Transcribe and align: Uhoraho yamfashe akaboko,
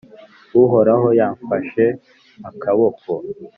Uhoraho 0.61 1.07
yamfashe 1.19 1.85
akaboko, 2.49 3.11